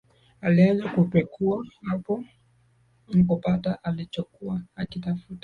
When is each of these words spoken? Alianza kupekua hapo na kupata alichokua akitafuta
Alianza 0.41 0.89
kupekua 0.89 1.65
hapo 1.81 2.23
na 3.11 3.23
kupata 3.23 3.83
alichokua 3.83 4.61
akitafuta 4.75 5.39